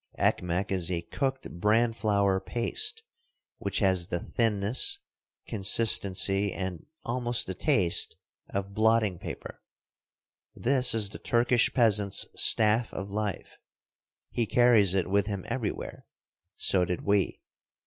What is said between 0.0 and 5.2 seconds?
Ekmek is a cooked bran flour paste, which has the thinness,